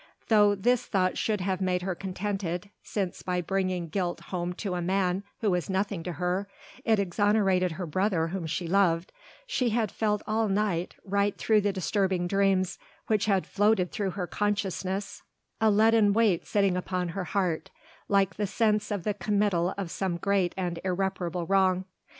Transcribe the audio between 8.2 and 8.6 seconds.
whom